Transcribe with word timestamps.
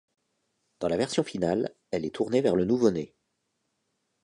Dans 0.79 0.87
la 0.87 0.97
version 0.97 1.23
finale, 1.23 1.75
elle 1.91 2.05
est 2.05 2.15
tournée 2.15 2.41
vers 2.41 2.55
le 2.55 2.65
nouveau-né. 2.65 3.13